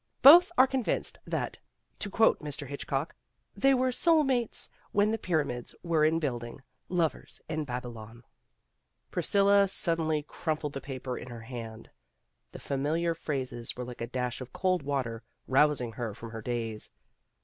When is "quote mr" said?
2.09-2.65